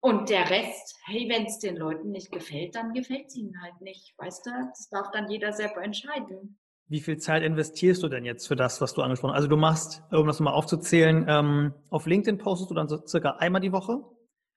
[0.00, 3.80] Und der Rest, hey, wenn es den Leuten nicht gefällt, dann gefällt es ihnen halt
[3.80, 4.12] nicht.
[4.18, 6.58] Weißt du, das darf dann jeder selber entscheiden.
[6.88, 9.36] Wie viel Zeit investierst du denn jetzt für das, was du angesprochen hast?
[9.36, 13.36] Also du machst, um das mal aufzuzählen, ähm, auf LinkedIn postest du dann so circa
[13.38, 14.04] einmal die Woche.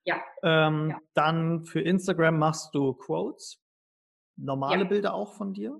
[0.08, 0.24] Ja.
[0.42, 1.00] Ähm, ja.
[1.14, 3.62] Dann für Instagram machst du Quotes,
[4.38, 4.88] normale ja.
[4.88, 5.80] Bilder auch von dir.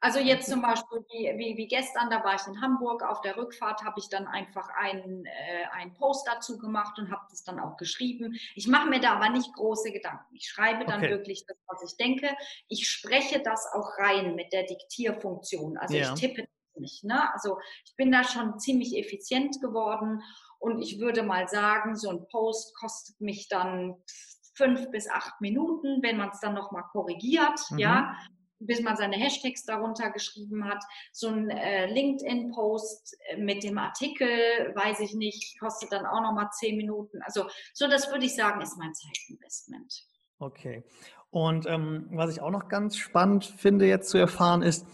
[0.00, 3.36] Also jetzt zum Beispiel wie, wie, wie, gestern, da war ich in Hamburg, auf der
[3.36, 7.58] Rückfahrt habe ich dann einfach einen, äh, einen Post dazu gemacht und habe das dann
[7.58, 8.38] auch geschrieben.
[8.54, 10.36] Ich mache mir da aber nicht große Gedanken.
[10.36, 11.10] Ich schreibe dann okay.
[11.10, 12.28] wirklich das, was ich denke.
[12.68, 15.76] Ich spreche das auch rein mit der Diktierfunktion.
[15.76, 16.14] Also ja.
[16.14, 16.46] ich tippe
[16.76, 17.02] nicht.
[17.02, 17.32] Ne?
[17.34, 20.22] Also ich bin da schon ziemlich effizient geworden
[20.58, 23.94] und ich würde mal sagen, so ein Post kostet mich dann
[24.54, 27.78] fünf bis acht Minuten, wenn man es dann nochmal korrigiert, mhm.
[27.78, 28.16] ja
[28.60, 30.82] bis man seine Hashtags darunter geschrieben hat.
[31.12, 34.28] So ein äh, LinkedIn-Post äh, mit dem Artikel,
[34.74, 37.20] weiß ich nicht, kostet dann auch nochmal zehn Minuten.
[37.22, 40.04] Also so, das würde ich sagen, ist mein Zeitinvestment.
[40.38, 40.84] Okay.
[41.30, 44.86] Und ähm, was ich auch noch ganz spannend finde jetzt zu erfahren ist,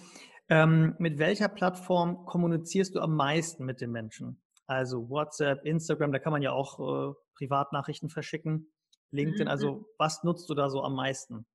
[0.48, 4.43] ähm, mit welcher Plattform kommunizierst du am meisten mit den Menschen?
[4.66, 8.72] Also WhatsApp, Instagram, da kann man ja auch äh, Privatnachrichten verschicken.
[9.11, 9.50] LinkedIn, mhm.
[9.50, 11.46] also was nutzt du da so am meisten?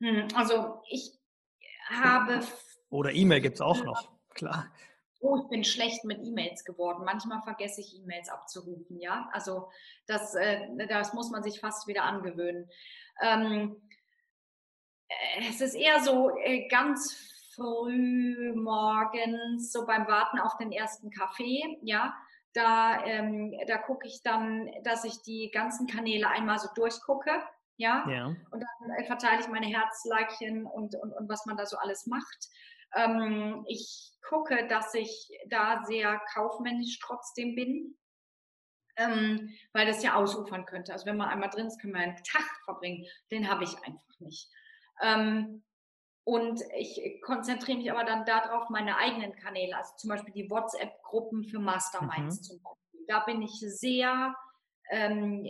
[0.00, 1.18] Hm, also ich
[1.88, 2.40] habe.
[2.88, 4.72] Oder E-Mail gibt es auch noch, klar.
[5.20, 7.04] Oh, ich bin schlecht mit E-Mails geworden.
[7.04, 9.28] Manchmal vergesse ich E-Mails abzurufen, ja.
[9.32, 9.70] Also
[10.06, 12.70] das, äh, das muss man sich fast wieder angewöhnen.
[13.20, 13.76] Ähm,
[15.08, 21.10] äh, es ist eher so äh, ganz früh morgens, so beim Warten auf den ersten
[21.10, 22.14] Kaffee, ja.
[22.52, 27.30] Da, ähm, da gucke ich dann, dass ich die ganzen Kanäle einmal so durchgucke
[27.80, 28.06] ja.
[28.10, 28.26] ja.
[28.26, 32.06] Und dann äh, verteile ich meine Herzleikchen und, und, und was man da so alles
[32.06, 32.48] macht.
[32.94, 37.96] Ähm, ich gucke, dass ich da sehr kaufmännisch trotzdem bin,
[38.96, 40.92] ähm, weil das ja ausufern könnte.
[40.92, 43.06] Also wenn man einmal drin ist, kann man einen Tag verbringen.
[43.30, 44.50] Den habe ich einfach nicht.
[45.00, 45.62] Ähm,
[46.24, 51.44] und ich konzentriere mich aber dann darauf, meine eigenen Kanäle, also zum Beispiel die WhatsApp-Gruppen
[51.44, 52.42] für Masterminds mhm.
[52.42, 53.06] zum Beispiel.
[53.08, 54.34] Da bin ich sehr
[54.90, 55.46] ähm,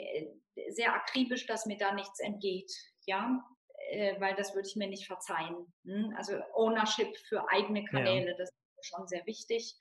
[0.69, 2.71] sehr akribisch, dass mir da nichts entgeht,
[3.07, 3.43] ja,
[3.91, 5.73] äh, weil das würde ich mir nicht verzeihen.
[5.85, 6.15] Hm?
[6.17, 8.37] Also Ownership für eigene Kanäle, ja.
[8.37, 9.77] das ist schon sehr wichtig.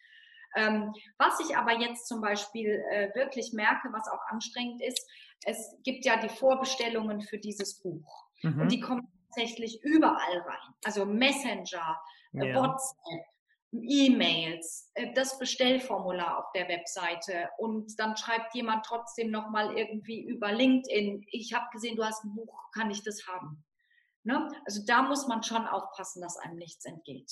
[0.56, 5.08] Ähm, was ich aber jetzt zum Beispiel äh, wirklich merke, was auch anstrengend ist,
[5.46, 8.62] es gibt ja die Vorbestellungen für dieses Buch mhm.
[8.62, 10.74] und die kommen tatsächlich überall rein.
[10.84, 12.00] Also Messenger,
[12.34, 12.56] äh, ja.
[12.56, 13.26] WhatsApp,
[13.72, 20.52] E-Mails, äh, das Bestellformular auf der Webseite und dann schreibt jemand trotzdem nochmal irgendwie über
[20.52, 23.64] LinkedIn, ich habe gesehen, du hast ein Buch, kann ich das haben?
[24.24, 24.50] Ne?
[24.66, 27.32] Also da muss man schon aufpassen, dass einem nichts entgeht.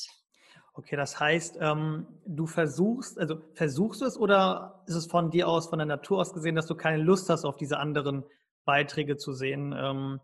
[0.74, 5.48] Okay, das heißt, ähm, du versuchst, also versuchst du es oder ist es von dir
[5.48, 8.24] aus, von der Natur aus gesehen, dass du keine Lust hast, auf diese anderen
[8.64, 9.74] Beiträge zu sehen?
[9.76, 10.22] Ähm,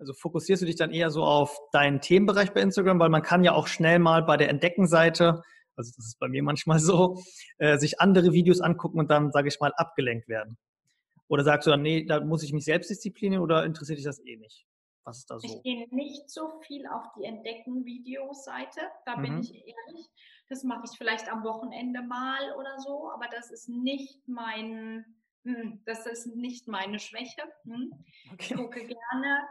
[0.00, 3.44] also fokussierst du dich dann eher so auf deinen Themenbereich bei Instagram, weil man kann
[3.44, 5.42] ja auch schnell mal bei der Entdeckenseite,
[5.76, 7.22] also das ist bei mir manchmal so,
[7.58, 10.56] äh, sich andere Videos angucken und dann, sage ich mal, abgelenkt werden.
[11.28, 14.18] Oder sagst du dann, nee, da muss ich mich selbst disziplinieren oder interessiert dich das
[14.24, 14.66] eh nicht?
[15.04, 15.46] Was ist da so?
[15.46, 19.22] Ich gehe nicht so viel auf die Entdecken-Videoseite, da mhm.
[19.22, 20.10] bin ich ehrlich.
[20.48, 25.04] Das mache ich vielleicht am Wochenende mal oder so, aber das ist nicht mein,
[25.44, 27.42] hm, das ist nicht meine Schwäche.
[27.64, 27.92] Hm.
[28.38, 29.46] Ich gucke gerne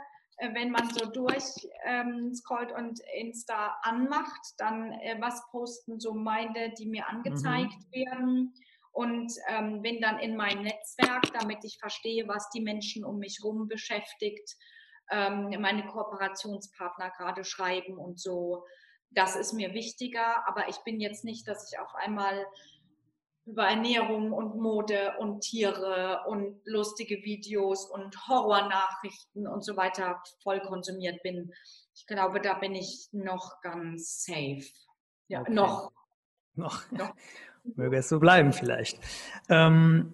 [0.53, 1.43] wenn man so durch
[1.85, 7.91] ähm, scrollt und Insta anmacht, dann äh, was posten so meine, die mir angezeigt mhm.
[7.91, 8.53] werden
[8.91, 13.39] und ähm, bin dann in mein Netzwerk, damit ich verstehe, was die Menschen um mich
[13.41, 14.55] herum beschäftigt,
[15.11, 18.65] ähm, meine Kooperationspartner gerade schreiben und so.
[19.11, 22.45] Das ist mir wichtiger, aber ich bin jetzt nicht, dass ich auf einmal
[23.49, 30.61] über Ernährung und Mode und Tiere und lustige Videos und Horrornachrichten und so weiter voll
[30.61, 31.51] konsumiert bin.
[31.95, 34.65] Ich glaube, da bin ich noch ganz safe.
[35.27, 35.53] Ja, okay.
[35.53, 35.91] noch.
[36.55, 36.91] Noch.
[36.91, 37.13] noch.
[37.75, 38.99] Möge es so bleiben vielleicht.
[39.49, 40.13] Ähm,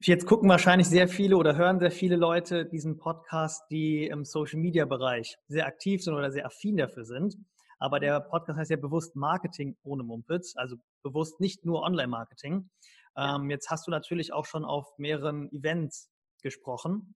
[0.00, 5.38] Jetzt gucken wahrscheinlich sehr viele oder hören sehr viele Leute diesen Podcast, die im Social-Media-Bereich
[5.48, 7.36] sehr aktiv sind oder sehr affin dafür sind.
[7.78, 12.70] Aber der Podcast heißt ja bewusst Marketing ohne Mumpitz, also bewusst nicht nur Online-Marketing.
[13.16, 16.10] Ähm, jetzt hast du natürlich auch schon auf mehreren Events
[16.42, 17.14] gesprochen.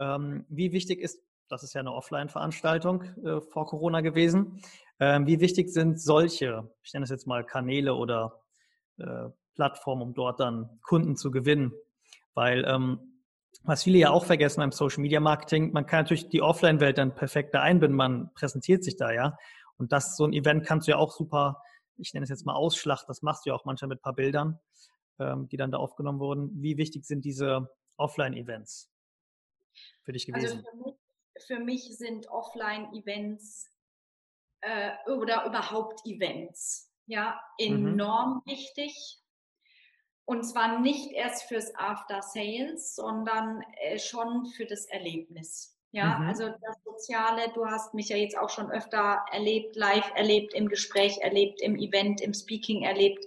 [0.00, 4.60] Ähm, wie wichtig ist, das ist ja eine Offline-Veranstaltung äh, vor Corona gewesen,
[5.00, 8.42] ähm, wie wichtig sind solche, ich nenne es jetzt mal Kanäle oder
[8.98, 11.72] äh, Plattformen, um dort dann Kunden zu gewinnen?
[12.34, 13.22] Weil ähm,
[13.64, 17.14] was viele ja auch vergessen beim Social Media Marketing, man kann natürlich die Offline-Welt dann
[17.14, 19.36] perfekt da einbinden, man präsentiert sich da ja.
[19.78, 21.62] Und das, so ein Event kannst du ja auch super,
[21.96, 24.14] ich nenne es jetzt mal Ausschlacht, das machst du ja auch manchmal mit ein paar
[24.14, 24.58] Bildern,
[25.18, 26.50] ähm, die dann da aufgenommen wurden.
[26.62, 28.90] Wie wichtig sind diese Offline-Events
[30.02, 30.66] für dich also gewesen?
[30.66, 33.70] Also für, mich, für mich sind Offline-Events
[34.60, 37.86] äh, oder überhaupt Events ja mhm.
[37.86, 38.50] enorm mhm.
[38.50, 39.20] wichtig.
[40.24, 45.77] Und zwar nicht erst fürs After Sales, sondern äh, schon für das Erlebnis.
[45.92, 46.28] Ja, mhm.
[46.28, 50.68] also das Soziale, du hast mich ja jetzt auch schon öfter erlebt, live erlebt, im
[50.68, 53.24] Gespräch erlebt, im Event, im Speaking erlebt.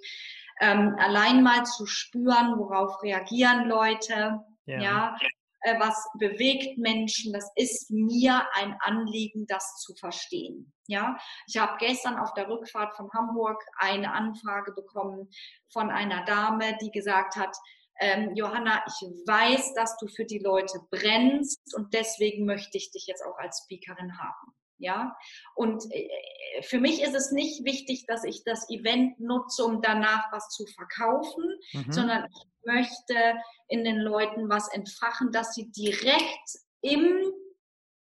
[0.59, 5.15] Ähm, allein mal zu spüren, worauf reagieren Leute, ja, ja
[5.61, 10.71] äh, was bewegt Menschen, das ist mir ein Anliegen, das zu verstehen.
[10.87, 15.29] Ja, ich habe gestern auf der Rückfahrt von Hamburg eine Anfrage bekommen
[15.71, 17.55] von einer Dame, die gesagt hat,
[17.99, 23.05] ähm, Johanna, ich weiß, dass du für die Leute brennst und deswegen möchte ich dich
[23.07, 24.53] jetzt auch als Speakerin haben.
[24.77, 25.15] Ja,
[25.53, 30.31] und äh, für mich ist es nicht wichtig, dass ich das Event nutze, um danach
[30.31, 31.91] was zu verkaufen, mhm.
[31.91, 33.35] sondern ich möchte
[33.67, 37.31] in den Leuten was entfachen, dass sie direkt im,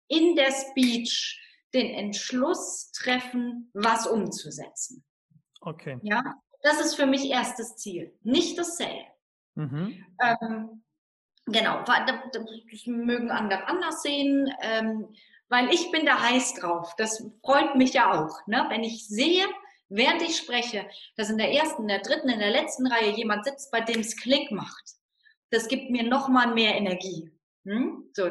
[0.09, 1.41] in der Speech
[1.73, 5.03] den Entschluss treffen, was umzusetzen.
[5.63, 5.99] Okay.
[6.03, 9.07] Ja, das ist für mich erstes Ziel, nicht das Sale.
[9.57, 10.07] Mhm.
[10.23, 10.83] Ähm,
[11.47, 15.09] genau, das mögen andere anders sehen, ähm,
[15.49, 16.95] weil ich bin da heiß drauf.
[16.97, 18.67] Das freut mich ja auch, ne?
[18.69, 19.47] wenn ich sehe,
[19.89, 23.45] während ich spreche, dass in der ersten, in der dritten, in der letzten Reihe jemand
[23.45, 24.85] sitzt, bei dem es Klick macht.
[25.51, 27.31] Das gibt mir nochmal mehr Energie.
[27.65, 28.11] Hm?
[28.13, 28.31] So,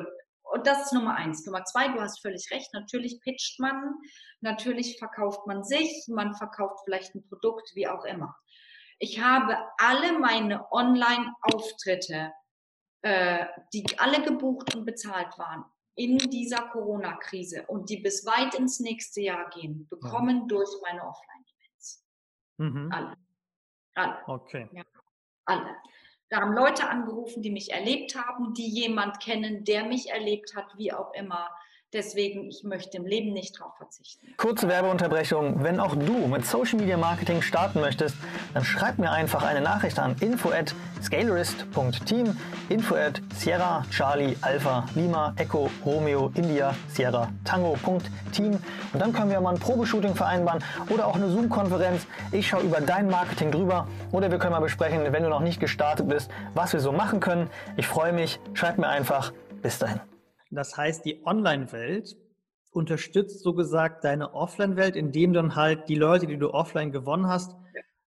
[0.55, 1.45] und das ist Nummer eins.
[1.45, 3.95] Nummer zwei, du hast völlig recht, natürlich pitcht man,
[4.41, 8.35] natürlich verkauft man sich, man verkauft vielleicht ein Produkt, wie auch immer.
[8.99, 12.31] Ich habe alle meine Online-Auftritte,
[13.01, 18.79] äh, die alle gebucht und bezahlt waren, in dieser Corona-Krise und die bis weit ins
[18.79, 20.45] nächste Jahr gehen, bekommen ja.
[20.47, 22.05] durch meine Offline-Events.
[22.58, 22.91] Mhm.
[22.91, 23.17] Alle.
[23.95, 24.17] Alle.
[24.27, 24.69] Okay.
[24.73, 24.84] Ja.
[25.45, 25.75] Alle.
[26.29, 30.75] Da haben Leute angerufen, die mich erlebt haben, die jemand kennen, der mich erlebt hat,
[30.77, 31.49] wie auch immer.
[31.95, 34.27] Deswegen, ich möchte im Leben nicht darauf verzichten.
[34.36, 35.63] Kurze Werbeunterbrechung.
[35.63, 38.17] Wenn auch du mit Social Media Marketing starten möchtest,
[38.53, 44.86] dann schreib mir einfach eine Nachricht an info at scalerist.team, info at Sierra Charlie Alpha
[44.93, 48.60] Lima Echo Romeo India Sierra Tango.team
[48.91, 52.08] und dann können wir mal ein Probeshooting vereinbaren oder auch eine Zoom-Konferenz.
[52.34, 55.62] Ich schaue über dein Marketing drüber oder wir können mal besprechen, wenn du noch nicht
[55.62, 57.49] gestartet bist, was wir so machen können.
[57.77, 58.41] Ich freue mich.
[58.53, 59.31] Schreib mir einfach.
[59.62, 60.01] Bis dahin.
[60.56, 62.18] Das heißt, die Online-Welt
[62.72, 67.28] unterstützt so gesagt deine Offline-Welt, indem du dann halt die Leute, die du offline gewonnen
[67.28, 67.56] hast,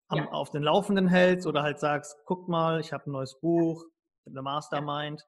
[0.08, 0.30] am, ja.
[0.30, 3.84] auf den Laufenden hältst oder halt sagst, guck mal, ich habe ein neues Buch,
[4.26, 5.26] eine Mastermind.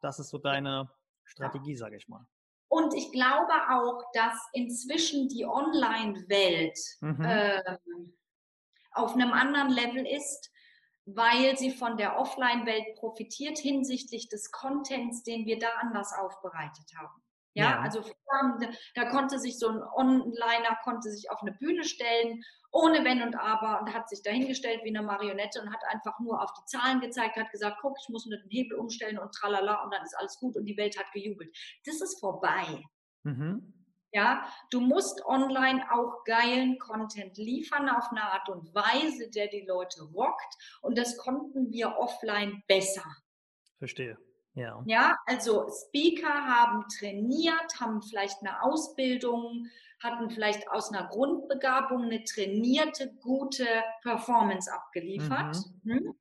[0.00, 0.90] Das ist so deine
[1.24, 2.26] Strategie, sage ich mal.
[2.68, 7.26] Und ich glaube auch, dass inzwischen die Online-Welt mhm.
[7.26, 8.16] ähm,
[8.92, 10.50] auf einem anderen Level ist,
[11.06, 17.22] weil sie von der Offline-Welt profitiert hinsichtlich des Contents, den wir da anders aufbereitet haben.
[17.54, 17.80] Ja, ja.
[17.80, 18.04] also
[18.94, 23.34] da konnte sich so ein Onliner konnte sich auf eine Bühne stellen, ohne Wenn und
[23.34, 27.00] Aber und hat sich dahingestellt wie eine Marionette und hat einfach nur auf die Zahlen
[27.00, 30.16] gezeigt, hat gesagt, guck, ich muss nur den Hebel umstellen und tralala und dann ist
[30.16, 31.50] alles gut und die Welt hat gejubelt.
[31.84, 32.84] Das ist vorbei.
[33.24, 33.79] Mhm.
[34.12, 39.64] Ja, du musst online auch geilen Content liefern auf eine Art und Weise, der die
[39.66, 40.56] Leute rockt.
[40.82, 43.04] Und das konnten wir offline besser.
[43.78, 44.18] Verstehe.
[44.54, 44.82] Ja.
[44.84, 49.68] Ja, also Speaker haben trainiert, haben vielleicht eine Ausbildung,
[50.02, 53.66] hatten vielleicht aus einer Grundbegabung eine trainierte, gute
[54.02, 55.56] Performance abgeliefert.
[55.84, 55.92] Mhm.
[55.92, 56.14] Hm?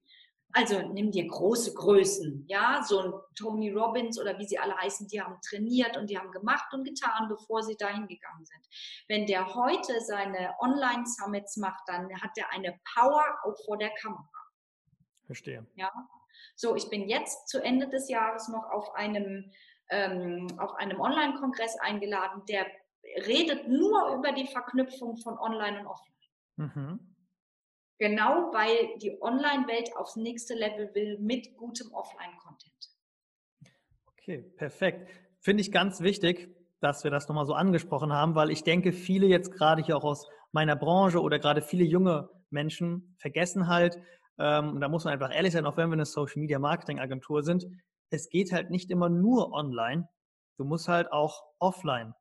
[0.52, 5.08] Also nimm dir große Größen, ja, so ein Tony Robbins oder wie sie alle heißen,
[5.08, 8.66] die haben trainiert und die haben gemacht und getan, bevor sie dahin gegangen sind.
[9.08, 14.28] Wenn der heute seine Online-Summits macht, dann hat er eine Power auch vor der Kamera.
[15.26, 15.68] Verstehe.
[15.76, 15.92] Ja.
[16.56, 19.52] So, ich bin jetzt zu Ende des Jahres noch auf einem,
[19.92, 22.66] ähm, auf einem Online-Kongress eingeladen, der
[23.28, 26.16] redet nur über die Verknüpfung von Online und Offline.
[26.56, 27.09] Mhm.
[28.00, 32.96] Genau, weil die Online-Welt aufs nächste Level will mit gutem Offline-Content.
[34.08, 35.10] Okay, perfekt.
[35.42, 39.28] Finde ich ganz wichtig, dass wir das nochmal so angesprochen haben, weil ich denke, viele
[39.28, 43.98] jetzt gerade hier auch aus meiner Branche oder gerade viele junge Menschen vergessen halt,
[44.40, 47.00] ähm, und da muss man einfach ehrlich sein, auch wenn wir eine Social Media Marketing
[47.00, 47.66] Agentur sind,
[48.10, 50.08] es geht halt nicht immer nur online.
[50.58, 52.14] Du musst halt auch offline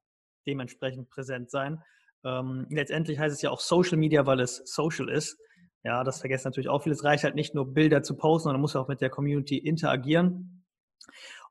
[0.46, 1.82] dementsprechend präsent sein.
[2.24, 5.38] Ähm, letztendlich heißt es ja auch Social Media, weil es social ist.
[5.84, 6.94] Ja, das vergessen natürlich auch viele.
[6.94, 10.64] Es reicht halt nicht nur Bilder zu posten, sondern muss auch mit der Community interagieren.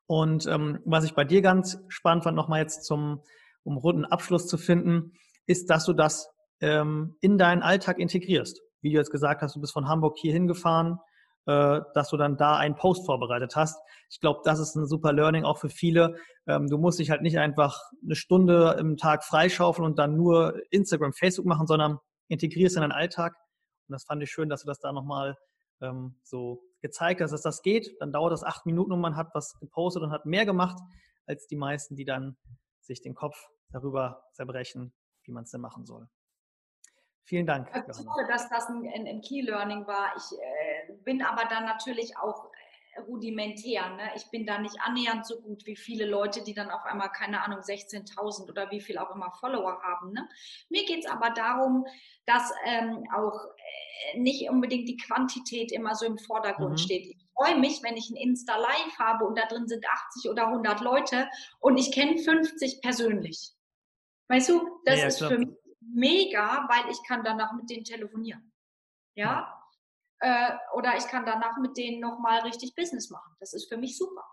[0.06, 3.22] Und ähm, was ich bei dir ganz spannend fand, nochmal jetzt zum,
[3.64, 5.14] um runden Abschluss zu finden,
[5.46, 6.30] ist, dass du das
[6.62, 8.62] ähm, in deinen Alltag integrierst.
[8.82, 11.00] Wie du jetzt gesagt hast, du bist von Hamburg hier hingefahren,
[11.46, 13.80] äh, dass du dann da einen Post vorbereitet hast.
[14.10, 16.16] Ich glaube, das ist ein super Learning auch für viele.
[16.48, 20.62] Ähm, du musst dich halt nicht einfach eine Stunde im Tag freischaufeln und dann nur
[20.72, 23.36] Instagram, Facebook machen, sondern integrierst in deinen Alltag.
[23.88, 25.38] Und das fand ich schön, dass du das da nochmal
[25.82, 27.96] ähm, so gezeigt hast, dass das geht.
[28.00, 30.78] Dann dauert das acht Minuten und man hat was gepostet und hat mehr gemacht
[31.26, 32.38] als die meisten, die dann
[32.82, 36.08] sich den Kopf darüber zerbrechen, wie man es denn machen soll.
[37.24, 37.70] Vielen Dank.
[37.74, 40.16] Also ich hoffe, dass das ein, ein Key-Learning war.
[40.16, 42.47] Ich äh, bin aber dann natürlich auch
[43.08, 43.90] rudimentär.
[43.90, 44.12] Ne?
[44.16, 47.44] Ich bin da nicht annähernd so gut wie viele Leute, die dann auf einmal, keine
[47.44, 50.14] Ahnung, 16.000 oder wie viel auch immer Follower haben.
[50.14, 50.28] Ne?
[50.70, 51.86] Mir geht es aber darum,
[52.26, 53.46] dass ähm, auch
[54.14, 56.78] äh, nicht unbedingt die Quantität immer so im Vordergrund mhm.
[56.78, 57.06] steht.
[57.06, 60.82] Ich freue mich, wenn ich ein Insta-Live habe und da drin sind 80 oder 100
[60.82, 61.30] Leute
[61.60, 63.54] und ich kenne 50 persönlich.
[64.30, 68.52] Weißt du, das ja, ist für mich mega, weil ich kann danach mit denen telefonieren.
[69.16, 69.57] Ja, ja.
[70.20, 73.36] Äh, oder ich kann danach mit denen nochmal richtig Business machen.
[73.40, 74.24] Das ist für mich super.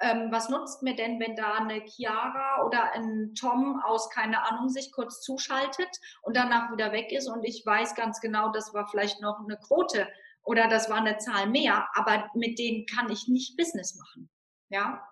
[0.00, 4.68] Ähm, was nutzt mir denn, wenn da eine Chiara oder ein Tom aus, keine Ahnung,
[4.68, 5.88] sich kurz zuschaltet
[6.22, 9.56] und danach wieder weg ist und ich weiß ganz genau, das war vielleicht noch eine
[9.56, 10.08] Quote
[10.42, 14.28] oder das war eine Zahl mehr, aber mit denen kann ich nicht Business machen.
[14.68, 15.06] Ja.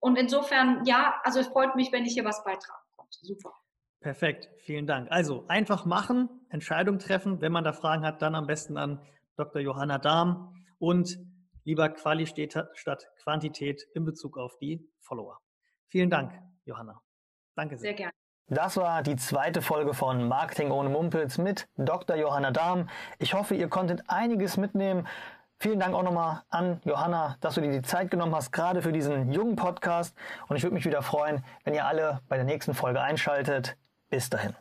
[0.00, 3.18] Und insofern, ja, also es freut mich, wenn ich hier was beitragen konnte.
[3.22, 3.52] Super.
[4.00, 5.10] Perfekt, vielen Dank.
[5.10, 7.40] Also einfach machen, Entscheidung treffen.
[7.40, 9.00] Wenn man da Fragen hat, dann am besten an
[9.36, 9.60] Dr.
[9.60, 11.18] Johanna Dahm und
[11.64, 15.38] lieber Qualität statt Quantität in Bezug auf die Follower.
[15.88, 16.32] Vielen Dank,
[16.64, 17.00] Johanna.
[17.54, 17.90] Danke sehr.
[17.90, 18.12] Sehr gerne.
[18.48, 22.16] Das war die zweite Folge von Marketing ohne Mumpels mit Dr.
[22.16, 22.88] Johanna Dahm.
[23.18, 25.08] Ich hoffe, ihr konntet einiges mitnehmen.
[25.58, 28.92] Vielen Dank auch nochmal an Johanna, dass du dir die Zeit genommen hast, gerade für
[28.92, 30.14] diesen jungen Podcast.
[30.48, 33.76] Und ich würde mich wieder freuen, wenn ihr alle bei der nächsten Folge einschaltet.
[34.10, 34.54] Bis dahin.